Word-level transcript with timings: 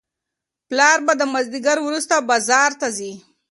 پلار 0.69 0.97
به 1.05 1.13
د 1.17 1.21
مازیګر 1.33 1.77
وروسته 1.83 2.15
بازار 2.29 2.71
ته 2.79 2.87
ځي. 2.97 3.13